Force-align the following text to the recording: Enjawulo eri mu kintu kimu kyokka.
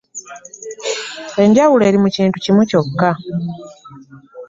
Enjawulo 1.43 1.83
eri 1.87 1.97
mu 2.03 2.09
kintu 2.15 2.37
kimu 2.43 2.63
kyokka. 2.69 3.11